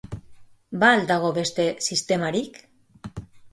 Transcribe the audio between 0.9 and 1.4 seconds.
al dago